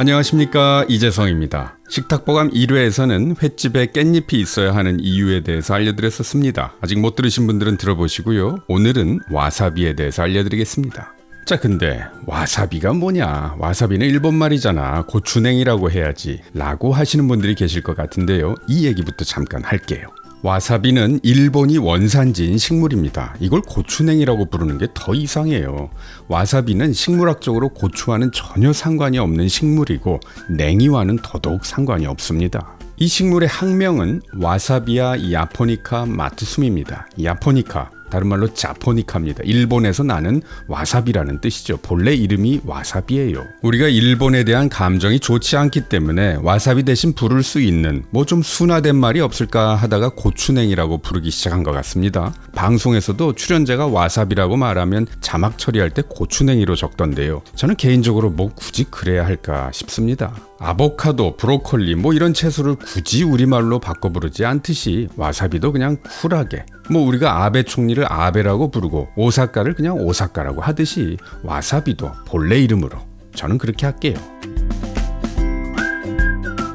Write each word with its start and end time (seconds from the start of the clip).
안녕하십니까 0.00 0.84
이재성입니다. 0.88 1.76
식탁보감 1.88 2.52
1회에서는 2.52 3.42
횟집에 3.42 3.86
깻잎이 3.86 4.34
있어야 4.34 4.72
하는 4.72 5.00
이유에 5.00 5.42
대해서 5.42 5.74
알려드렸었습니다. 5.74 6.74
아직 6.80 7.00
못 7.00 7.16
들으신 7.16 7.48
분들은 7.48 7.78
들어보시고요. 7.78 8.58
오늘은 8.68 9.18
와사비에 9.32 9.94
대해서 9.94 10.22
알려드리겠습니다. 10.22 11.14
자 11.46 11.58
근데 11.58 12.04
와사비가 12.26 12.92
뭐냐 12.92 13.56
와사비는 13.58 14.06
일본 14.06 14.34
말이잖아 14.34 15.06
고추냉이라고 15.06 15.90
해야지 15.90 16.42
라고 16.52 16.92
하시는 16.92 17.26
분들이 17.26 17.54
계실 17.54 17.82
것 17.82 17.96
같은데요 17.96 18.54
이 18.68 18.84
얘기부터 18.84 19.24
잠깐 19.24 19.64
할게요 19.64 20.08
와사비는 20.42 21.20
일본이 21.24 21.78
원산지인 21.78 22.58
식물입니다. 22.58 23.34
이걸 23.40 23.60
고추냉이라고 23.60 24.46
부르는 24.46 24.78
게 24.78 24.86
더 24.94 25.14
이상해요. 25.14 25.90
와사비는 26.28 26.92
식물학적으로 26.92 27.70
고추와는 27.70 28.30
전혀 28.32 28.72
상관이 28.72 29.18
없는 29.18 29.48
식물이고 29.48 30.20
냉이와는 30.50 31.18
더더욱 31.22 31.64
상관이 31.64 32.06
없습니다. 32.06 32.76
이 32.96 33.06
식물의 33.06 33.48
학명은 33.48 34.22
와사비아 34.38 35.30
야포니카 35.32 36.06
마트숨입니다. 36.06 37.08
야포니카 37.22 37.90
다른 38.10 38.28
말로 38.28 38.52
자포니카입니다. 38.54 39.42
일본에서 39.44 40.04
나는 40.04 40.42
와사비라는 40.68 41.40
뜻이죠. 41.40 41.78
본래 41.78 42.14
이름이 42.14 42.60
와사비예요. 42.64 43.44
우리가 43.62 43.88
일본에 43.88 44.44
대한 44.44 44.68
감정이 44.68 45.18
좋지 45.18 45.56
않기 45.56 45.88
때문에 45.88 46.38
와사비 46.42 46.84
대신 46.84 47.14
부를 47.14 47.42
수 47.42 47.60
있는 47.60 48.04
뭐 48.10 48.28
좀 48.28 48.42
순화된 48.42 48.94
말이 48.94 49.20
없을까 49.20 49.74
하다가 49.76 50.10
고추냉이라고 50.10 50.98
부르기 50.98 51.30
시작한 51.30 51.62
것 51.62 51.72
같습니다. 51.72 52.34
방송에서도 52.54 53.32
출연자가 53.32 53.86
와사비라고 53.86 54.58
말하면 54.58 55.06
자막 55.22 55.56
처리할 55.56 55.88
때 55.90 56.02
고추냉이로 56.06 56.76
적던데요. 56.76 57.40
저는 57.54 57.76
개인적으로 57.76 58.28
뭐 58.28 58.50
굳이 58.54 58.84
그래야 58.84 59.24
할까 59.24 59.70
싶습니다. 59.72 60.34
아보카도, 60.60 61.36
브로콜리 61.36 61.94
뭐 61.94 62.12
이런 62.12 62.34
채소를 62.34 62.74
굳이 62.74 63.22
우리말로 63.22 63.78
바꿔 63.78 64.10
부르지 64.10 64.44
않듯이 64.44 65.08
와사비도 65.16 65.72
그냥 65.72 65.96
쿨하게 66.20 66.66
뭐 66.90 67.06
우리가 67.06 67.44
아베 67.44 67.62
총리를 67.62 67.97
아베라고 68.06 68.70
부르고 68.70 69.08
오사카를 69.16 69.74
그냥 69.74 69.98
오사카라고 69.98 70.60
하듯이 70.60 71.16
와사비도 71.42 72.12
본래 72.26 72.58
이름으로 72.58 72.98
저는 73.34 73.58
그렇게 73.58 73.86
할게요. 73.86 74.14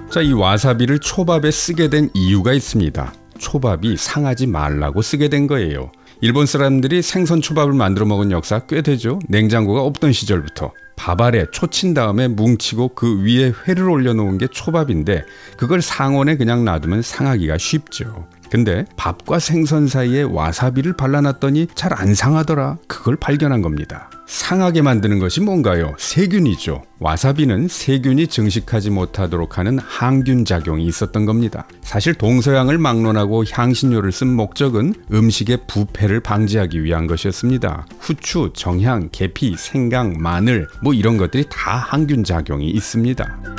자, 0.09 0.21
이 0.21 0.31
와사비를 0.31 0.99
초밥에 0.99 1.49
쓰게 1.49 1.89
된 1.89 2.09
이유가 2.13 2.53
있습니다. 2.53 3.13
초밥이 3.39 3.97
상하지 3.97 4.47
말라고 4.47 5.01
쓰게 5.01 5.27
된 5.27 5.47
거예요. 5.47 5.91
일본 6.21 6.45
사람들이 6.45 7.01
생선 7.01 7.41
초밥을 7.41 7.73
만들어 7.73 8.05
먹은 8.05 8.31
역사 8.31 8.59
꽤 8.59 8.81
되죠. 8.81 9.19
냉장고가 9.27 9.81
없던 9.81 10.13
시절부터. 10.13 10.71
밥알에 10.95 11.47
초친 11.51 11.93
다음에 11.93 12.27
뭉치고 12.27 12.89
그 12.89 13.23
위에 13.23 13.51
회를 13.67 13.89
올려놓은 13.89 14.37
게 14.37 14.47
초밥인데 14.47 15.25
그걸 15.57 15.81
상온에 15.81 16.37
그냥 16.37 16.63
놔두면 16.63 17.01
상하기가 17.01 17.57
쉽죠. 17.57 18.27
근데 18.53 18.85
밥과 18.97 19.39
생선 19.39 19.87
사이에 19.87 20.21
와사비를 20.21 20.93
발라놨더니 20.95 21.69
잘 21.73 21.91
안 21.93 22.13
상하더라. 22.13 22.77
그걸 22.87 23.15
발견한 23.15 23.63
겁니다. 23.63 24.11
상하게 24.27 24.83
만드는 24.83 25.17
것이 25.17 25.41
뭔가요? 25.41 25.95
세균이죠. 25.97 26.83
와사비는 26.99 27.67
세균이 27.67 28.27
증식하지 28.27 28.91
못하도록 28.91 29.57
하는 29.57 29.79
항균 29.79 30.45
작용이 30.45 30.85
있었던 30.85 31.25
겁니다. 31.25 31.67
사실 31.81 32.13
동서양을 32.13 32.77
막론하고 32.77 33.43
향신료를 33.49 34.11
쓴 34.11 34.27
목적은 34.29 34.93
음식의 35.11 35.59
부패를 35.67 36.19
방지하기 36.19 36.83
위한 36.83 37.07
것이었습니다. 37.07 37.87
후추, 37.99 38.51
정향, 38.55 39.09
계피, 39.11 39.55
생강, 39.57 40.17
마늘 40.19 40.67
뭐 40.81 40.93
이런 40.93 41.17
것들이 41.17 41.45
다 41.49 41.75
항균 41.75 42.23
작용이 42.23 42.69
있습니다. 42.69 43.52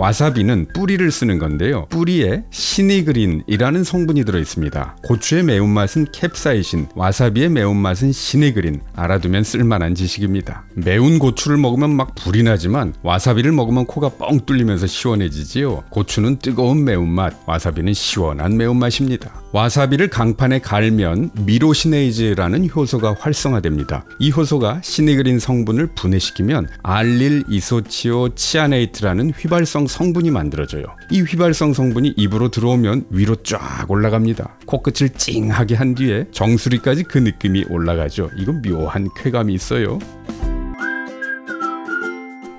와사비는 0.00 0.68
뿌리를 0.72 1.10
쓰는 1.10 1.38
건데요. 1.38 1.84
뿌리에 1.90 2.44
시니그린이라는 2.48 3.84
성분이 3.84 4.24
들어 4.24 4.38
있습니다. 4.38 4.96
고추의 5.02 5.42
매운맛은 5.42 6.06
캡사이신, 6.10 6.86
와사비의 6.94 7.50
매운맛은 7.50 8.12
시니그린. 8.12 8.80
알아두면 8.96 9.44
쓸만한 9.44 9.94
지식입니다. 9.94 10.64
매운 10.72 11.18
고추를 11.18 11.58
먹으면 11.58 11.94
막 11.94 12.14
불이 12.14 12.44
나지만 12.44 12.94
와사비를 13.02 13.52
먹으면 13.52 13.84
코가 13.84 14.12
뻥 14.16 14.40
뚫리면서 14.46 14.86
시원해지지요. 14.86 15.84
고추는 15.90 16.38
뜨거운 16.38 16.82
매운맛, 16.82 17.34
와사비는 17.46 17.92
시원한 17.92 18.56
매운맛입니다. 18.56 19.30
와사비를 19.52 20.08
강판에 20.08 20.60
갈면 20.60 21.30
myrosinase라는 21.40 22.70
효소가 22.74 23.16
활성화됩니다. 23.18 24.04
이 24.18 24.30
효소가 24.30 24.80
시니그린 24.82 25.40
성분을 25.40 25.88
분해시키면 25.88 26.68
allyl 26.84 27.44
isothiocyanate라는 27.48 29.32
휘발성 29.36 29.88
성분이 29.90 30.30
만들어져요. 30.30 30.84
이 31.10 31.20
휘발성 31.20 31.74
성분이 31.74 32.14
입으로 32.16 32.50
들어오면 32.50 33.06
위로 33.10 33.36
쫙 33.36 33.84
올라갑니다. 33.88 34.58
코끝을 34.66 35.10
찡하게 35.10 35.74
한 35.74 35.94
뒤에 35.94 36.26
정수리까지 36.30 37.04
그 37.04 37.18
느낌이 37.18 37.66
올라가죠. 37.68 38.30
이건 38.36 38.62
묘한 38.62 39.08
쾌감이 39.16 39.52
있어요. 39.52 39.98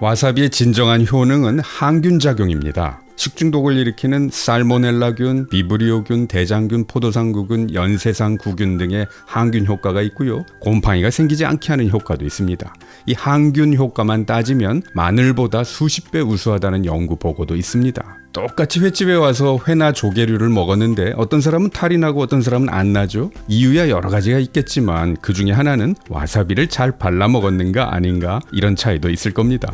와사비의 0.02 0.50
진정한 0.50 1.06
효능은 1.08 1.60
항균 1.60 2.20
작용입니다. 2.20 3.01
식중독을 3.16 3.78
일으키는 3.78 4.30
살모넬라균, 4.32 5.50
비브리오균, 5.50 6.28
대장균, 6.28 6.86
포도상구균, 6.86 7.74
연쇄상구균 7.74 8.78
등의 8.78 9.08
항균 9.26 9.66
효과가 9.66 10.02
있고요. 10.04 10.46
곰팡이가 10.60 11.10
생기지 11.10 11.46
않게 11.46 11.74
하는 11.74 11.90
효과도 11.90 12.26
있습니다. 12.26 12.74
이 13.06 13.14
항균 13.14 13.76
효과만 13.76 14.26
따지면 14.26 14.84
마늘보다 14.94 15.64
수십 15.64 16.12
배 16.12 16.20
우수하다는 16.20 16.86
연구 16.86 17.16
보고도 17.16 17.56
있습니다. 17.56 18.18
똑같이 18.34 18.80
횟집에 18.80 19.14
와서 19.14 19.60
회나 19.68 19.92
조개류를 19.92 20.50
먹었는데 20.50 21.14
어떤 21.18 21.42
사람은 21.42 21.70
탈이 21.72 21.98
나고 21.98 22.22
어떤 22.22 22.42
사람은 22.42 22.70
안 22.70 22.94
나죠. 22.94 23.32
이유야 23.48 23.90
여러 23.90 24.10
가지가 24.10 24.40
있겠지만 24.40 25.18
그 25.22 25.34
중에 25.34 25.52
하나는 25.52 25.96
와사비를 26.10 26.68
잘 26.68 26.98
발라 26.98 27.28
먹었는가 27.28 27.94
아닌가 27.94 28.40
이런 28.54 28.76
차이도 28.76 29.10
있을 29.10 29.34
겁니다. 29.34 29.74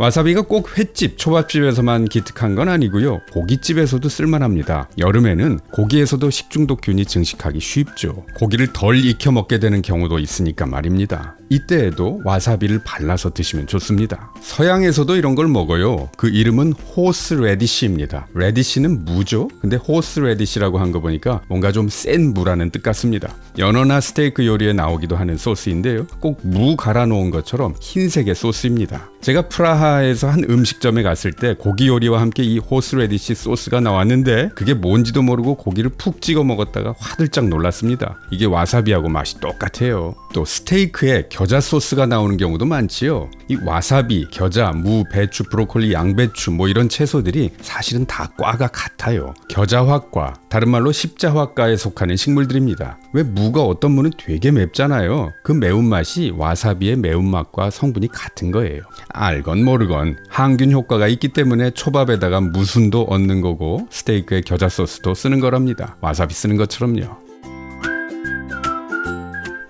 와사비가 0.00 0.40
꼭 0.40 0.78
횟집, 0.78 1.18
초밥집에서만 1.18 2.06
기특한 2.06 2.54
건 2.54 2.70
아니고요. 2.70 3.20
고깃집에서도 3.32 4.08
쓸만합니다. 4.08 4.88
여름에는 4.96 5.58
고기에서도 5.72 6.30
식중독균이 6.30 7.04
증식하기 7.04 7.60
쉽죠. 7.60 8.24
고기를 8.34 8.72
덜 8.72 8.96
익혀 8.96 9.30
먹게 9.30 9.58
되는 9.58 9.82
경우도 9.82 10.18
있으니까 10.18 10.64
말입니다. 10.64 11.36
이때에도 11.50 12.20
와사비를 12.24 12.82
발라서 12.84 13.30
드시면 13.34 13.66
좋습니다. 13.66 14.32
서양에서도 14.40 15.16
이런 15.16 15.34
걸 15.34 15.48
먹어요. 15.48 16.08
그 16.16 16.28
이름은 16.28 16.72
horseradish입니다. 16.72 18.28
radish는 18.34 19.04
무죠? 19.04 19.48
근데 19.60 19.76
horseradish라고 19.76 20.78
한 20.78 20.90
거 20.92 21.00
보니까 21.00 21.42
뭔가 21.48 21.70
좀 21.72 21.88
센 21.90 22.32
무라는 22.32 22.70
뜻 22.70 22.82
같습니다. 22.82 23.34
연어나 23.58 24.00
스테이크 24.00 24.46
요리에 24.46 24.72
나오기도 24.72 25.16
하는 25.16 25.36
소스인데요. 25.36 26.06
꼭 26.20 26.40
무 26.44 26.76
갈아 26.76 27.04
놓은 27.06 27.30
것처럼 27.30 27.74
흰색의 27.80 28.34
소스입니다. 28.34 29.10
제가 29.20 29.48
프라하에서 29.48 30.28
한 30.30 30.44
음식점에 30.48 31.02
갔을 31.02 31.32
때 31.32 31.54
고기 31.58 31.88
요리와 31.88 32.20
함께 32.20 32.42
이 32.42 32.58
horseradish 32.58 33.34
소스가 33.34 33.80
나왔는데 33.80 34.50
그게 34.54 34.72
뭔지도 34.72 35.22
모르고 35.22 35.56
고기를 35.56 35.90
푹 35.98 36.22
찍어 36.22 36.42
먹었다가 36.44 36.94
화들짝 36.98 37.48
놀랐습니다. 37.48 38.18
이게 38.30 38.46
와사비하고 38.46 39.08
맛이 39.08 39.38
똑같아요. 39.40 40.14
또 40.32 40.44
스테이크에 40.44 41.24
겨자 41.40 41.58
소스가 41.58 42.04
나오는 42.04 42.36
경우도 42.36 42.66
많지요. 42.66 43.30
이 43.48 43.56
와사비, 43.64 44.28
겨자, 44.30 44.72
무, 44.72 45.04
배추, 45.10 45.44
브로콜리, 45.44 45.94
양배추 45.94 46.50
뭐 46.50 46.68
이런 46.68 46.86
채소들이 46.86 47.52
사실은 47.62 48.04
다 48.04 48.28
과가 48.36 48.66
같아요. 48.66 49.32
겨자화과, 49.48 50.34
다른 50.50 50.68
말로 50.68 50.92
십자화과에 50.92 51.78
속하는 51.78 52.16
식물들입니다. 52.16 52.98
왜 53.14 53.22
무가 53.22 53.62
어떤 53.62 53.92
무는 53.92 54.10
되게 54.18 54.50
맵잖아요. 54.50 55.32
그 55.42 55.52
매운맛이 55.52 56.34
와사비의 56.36 56.96
매운맛과 56.96 57.70
성분이 57.70 58.08
같은 58.08 58.50
거예요. 58.50 58.82
알건 59.08 59.64
모르건 59.64 60.18
항균 60.28 60.72
효과가 60.72 61.08
있기 61.08 61.28
때문에 61.28 61.70
초밥에다가 61.70 62.42
무순도 62.42 63.04
얹는 63.04 63.40
거고 63.40 63.88
스테이크에 63.88 64.42
겨자 64.42 64.68
소스도 64.68 65.14
쓰는 65.14 65.40
거랍니다. 65.40 65.96
와사비 66.02 66.34
쓰는 66.34 66.58
것처럼요. 66.58 67.29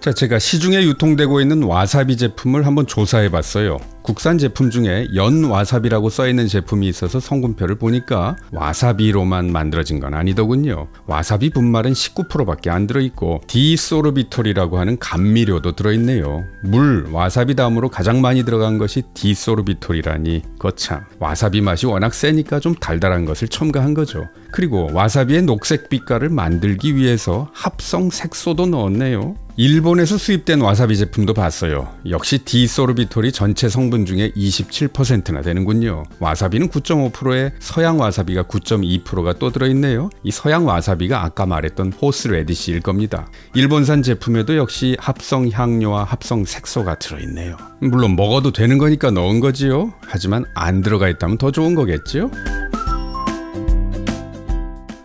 자, 0.00 0.14
제가 0.14 0.38
시중에 0.38 0.82
유통되고 0.84 1.42
있는 1.42 1.62
와사비 1.62 2.16
제품을 2.16 2.64
한번 2.64 2.86
조사해 2.86 3.30
봤어요. 3.30 3.76
국산 4.00 4.38
제품 4.38 4.70
중에 4.70 5.08
연 5.14 5.44
와사비라고 5.44 6.08
써 6.08 6.26
있는 6.26 6.48
제품이 6.48 6.88
있어서 6.88 7.20
성분표를 7.20 7.74
보니까 7.74 8.36
와사비로만 8.50 9.52
만들어진 9.52 10.00
건 10.00 10.14
아니더군요. 10.14 10.88
와사비 11.06 11.50
분말은 11.50 11.92
19%밖에 11.92 12.70
안 12.70 12.86
들어 12.86 13.00
있고 13.00 13.42
D-소르비톨이라고 13.46 14.78
하는 14.78 14.98
감미료도 14.98 15.76
들어 15.76 15.92
있네요. 15.92 16.44
물, 16.62 17.06
와사비 17.12 17.54
다음으로 17.54 17.90
가장 17.90 18.22
많이 18.22 18.42
들어간 18.42 18.78
것이 18.78 19.02
D-소르비톨이라니 19.12 20.42
거참 20.58 21.04
와사비 21.18 21.60
맛이 21.60 21.84
워낙 21.84 22.14
세니까 22.14 22.58
좀 22.60 22.74
달달한 22.74 23.26
것을 23.26 23.48
첨가한 23.48 23.92
거죠. 23.92 24.28
그리고 24.50 24.88
와사비의 24.94 25.42
녹색 25.42 25.90
빛깔을 25.90 26.30
만들기 26.30 26.96
위해서 26.96 27.50
합성 27.52 28.08
색소도 28.08 28.64
넣었네요. 28.64 29.36
일본에서 29.60 30.16
수입된 30.16 30.62
와사비 30.62 30.96
제품도 30.96 31.34
봤어요. 31.34 31.94
역시 32.08 32.38
D-소르비톨이 32.38 33.30
전체 33.30 33.68
성분 33.68 34.06
중에 34.06 34.30
27%나 34.30 35.42
되는군요. 35.42 36.04
와사비는 36.18 36.70
9.5%에 36.70 37.52
서양 37.58 38.00
와사비가 38.00 38.44
9.2%가 38.44 39.34
또 39.34 39.50
들어있네요. 39.50 40.08
이 40.22 40.30
서양 40.30 40.66
와사비가 40.66 41.22
아까 41.22 41.44
말했던 41.44 41.92
horseradish일 41.92 42.80
겁니다. 42.80 43.28
일본산 43.52 44.02
제품에도 44.02 44.56
역시 44.56 44.96
합성 44.98 45.50
향료와 45.50 46.04
합성 46.04 46.46
색소가 46.46 46.98
들어있네요. 46.98 47.58
물론 47.80 48.16
먹어도 48.16 48.52
되는 48.52 48.78
거니까 48.78 49.10
넣은 49.10 49.40
거지요. 49.40 49.92
하지만 50.00 50.46
안 50.54 50.80
들어가 50.80 51.10
있다면 51.10 51.36
더 51.36 51.50
좋은 51.50 51.74
거겠죠? 51.74 52.30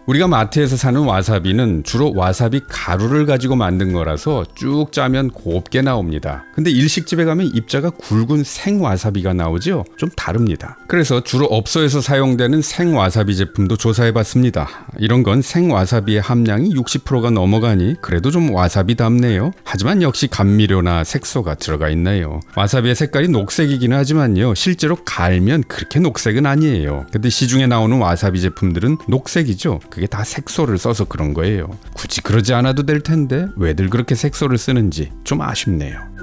우리가 0.05 0.27
마트에서 0.27 0.77
사는 0.77 1.01
와사비는 1.01 1.83
주로 1.83 2.13
와사비 2.13 2.61
가루를 2.67 3.25
가지고 3.25 3.55
만든 3.55 3.91
거라서 3.91 4.45
쭉 4.53 4.91
짜면 4.91 5.31
곱게 5.31 5.81
나옵니다. 5.81 6.43
근데 6.53 6.69
일식집에 6.69 7.25
가면 7.25 7.47
입자가 7.55 7.89
굵은 7.89 8.43
생 8.43 8.83
와사비가 8.83 9.33
나오죠? 9.33 9.83
좀 9.97 10.09
다릅니다. 10.15 10.77
그래서 10.87 11.23
주로 11.23 11.45
업소에서 11.47 12.01
사용되는 12.01 12.61
생 12.61 12.95
와사비 12.95 13.35
제품도 13.35 13.77
조사해 13.77 14.11
봤습니다. 14.13 14.67
이런 14.99 15.23
건 15.23 15.41
생 15.41 15.71
와사비의 15.71 16.21
함량이 16.21 16.75
60%가 16.75 17.31
넘어가니 17.31 17.95
그래도 18.01 18.29
좀 18.29 18.53
와사비답네요. 18.53 19.53
하지만 19.63 20.03
역시 20.03 20.27
감미료나 20.27 21.03
색소가 21.03 21.55
들어가 21.55 21.89
있네요. 21.89 22.39
와사비의 22.55 22.93
색깔이 22.95 23.29
녹색이기는 23.29 23.97
하지만요. 23.97 24.53
실제로 24.53 24.95
갈면 25.03 25.63
그렇게 25.67 25.99
녹색은 25.99 26.45
아니에요. 26.45 27.07
근데 27.11 27.29
시중에 27.29 27.65
나오는 27.65 27.97
와사비 27.97 28.39
제품들은 28.41 28.97
녹색이죠. 29.07 29.79
그게 29.95 30.07
다 30.07 30.25
색소를 30.25 30.77
써서 30.77 31.05
그런 31.05 31.33
거예요. 31.33 31.69
굳이 31.93 32.19
그러지 32.19 32.53
않아도 32.53 32.83
될 32.83 32.99
텐데 32.99 33.47
왜들 33.55 33.89
그렇게 33.89 34.13
색소를 34.13 34.57
쓰는지 34.57 35.13
좀 35.23 35.41
아쉽네요. 35.41 36.14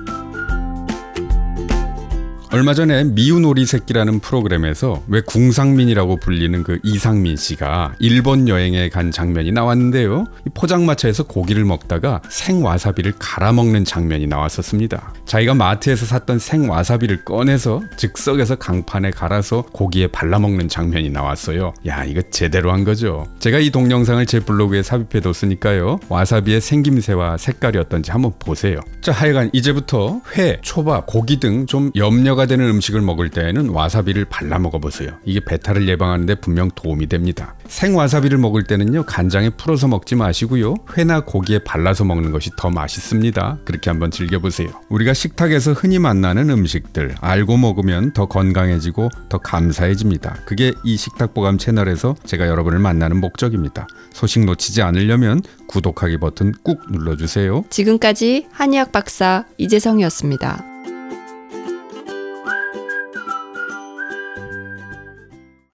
얼마 2.52 2.74
전에 2.74 3.04
미운 3.04 3.46
오리 3.46 3.64
새끼라는 3.64 4.20
프로그램에서 4.20 5.02
왜 5.08 5.22
궁상민이라고 5.22 6.16
불리는 6.16 6.62
그 6.64 6.78
이상민 6.82 7.36
씨가 7.36 7.94
일본 7.98 8.46
여행에 8.46 8.90
간 8.90 9.10
장면이 9.10 9.52
나왔는데요. 9.52 10.26
포장마차에서 10.52 11.22
고기를 11.22 11.64
먹다가 11.64 12.20
생 12.28 12.62
와사비를 12.62 13.14
갈아 13.18 13.52
먹는 13.52 13.86
장면이 13.86 14.26
나왔었습니다. 14.26 15.14
자기가 15.24 15.54
마트에서 15.54 16.04
샀던 16.04 16.38
생 16.38 16.68
와사비를 16.68 17.24
꺼내서 17.24 17.80
즉석에서 17.96 18.56
강판에 18.56 19.12
갈아서 19.12 19.62
고기에 19.72 20.08
발라 20.08 20.38
먹는 20.38 20.68
장면이 20.68 21.08
나왔어요. 21.08 21.72
야, 21.86 22.04
이거 22.04 22.20
제대로 22.30 22.70
한 22.70 22.84
거죠. 22.84 23.26
제가 23.38 23.60
이 23.60 23.70
동영상을 23.70 24.26
제 24.26 24.40
블로그에 24.40 24.82
삽입해 24.82 25.20
뒀으니까요. 25.20 26.00
와사비의 26.10 26.60
생김새와 26.60 27.38
색깔이 27.38 27.78
어떤지 27.78 28.10
한번 28.10 28.32
보세요. 28.38 28.78
자, 29.00 29.10
하여간 29.10 29.48
이제부터 29.54 30.20
회, 30.36 30.58
초밥, 30.60 31.06
고기 31.06 31.40
등 31.40 31.64
좀 31.66 31.90
염려가 31.96 32.41
부가 32.42 32.46
되는 32.46 32.68
음식을 32.68 33.00
먹을 33.00 33.28
때에는 33.28 33.68
와사비를 33.68 34.24
발라 34.24 34.58
먹어보세요. 34.58 35.12
이게 35.24 35.40
배탈을 35.40 35.88
예방하는데 35.88 36.36
분명 36.36 36.70
도움이 36.74 37.06
됩니다. 37.06 37.54
생 37.68 37.96
와사비를 37.96 38.38
먹을 38.38 38.64
때는요 38.64 39.04
간장에 39.04 39.50
풀어서 39.50 39.86
먹지 39.88 40.16
마시고요 40.16 40.74
회나 40.96 41.20
고기에 41.20 41.60
발라서 41.60 42.04
먹는 42.04 42.32
것이 42.32 42.50
더 42.56 42.70
맛있습니다. 42.70 43.58
그렇게 43.64 43.90
한번 43.90 44.10
즐겨보세요. 44.10 44.68
우리가 44.88 45.14
식탁에서 45.14 45.72
흔히 45.72 45.98
만나는 45.98 46.50
음식들 46.50 47.14
알고 47.20 47.56
먹으면 47.56 48.12
더 48.12 48.26
건강해지고 48.26 49.08
더 49.28 49.38
감사해집니다. 49.38 50.38
그게 50.44 50.72
이 50.84 50.96
식탁보감 50.96 51.58
채널에서 51.58 52.16
제가 52.24 52.48
여러분을 52.48 52.78
만나는 52.78 53.20
목적입니다. 53.20 53.86
소식 54.12 54.44
놓치지 54.44 54.82
않으려면 54.82 55.42
구독하기 55.68 56.18
버튼 56.18 56.52
꾹 56.64 56.80
눌러주세요. 56.90 57.64
지금까지 57.70 58.48
한의학 58.50 58.90
박사 58.90 59.44
이재성이었습니다. 59.58 60.71